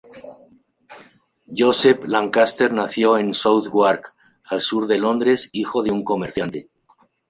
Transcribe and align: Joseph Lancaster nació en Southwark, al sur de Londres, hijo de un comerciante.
Joseph 1.45 2.07
Lancaster 2.07 2.73
nació 2.73 3.19
en 3.19 3.35
Southwark, 3.35 4.15
al 4.45 4.59
sur 4.59 4.87
de 4.87 4.97
Londres, 4.97 5.49
hijo 5.53 5.83
de 5.83 5.91
un 5.91 6.03
comerciante. 6.03 6.71